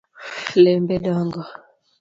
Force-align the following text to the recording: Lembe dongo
Lembe 0.63 0.95
dongo 1.05 1.41